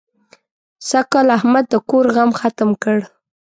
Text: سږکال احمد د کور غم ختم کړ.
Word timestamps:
سږکال 0.89 1.27
احمد 1.37 1.65
د 1.69 1.75
کور 1.89 2.05
غم 2.15 2.29
ختم 2.39 2.69
کړ. 2.83 2.97